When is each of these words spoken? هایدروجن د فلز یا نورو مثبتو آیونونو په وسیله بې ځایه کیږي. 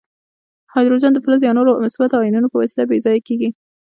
هایدروجن 0.73 1.11
د 1.13 1.19
فلز 1.23 1.41
یا 1.47 1.51
نورو 1.59 1.71
مثبتو 1.85 2.19
آیونونو 2.21 2.47
په 2.51 2.57
وسیله 2.61 2.83
بې 2.89 2.97
ځایه 3.05 3.21
کیږي. 3.27 3.49